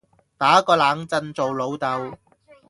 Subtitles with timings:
[0.35, 2.17] 打個冷震做老豆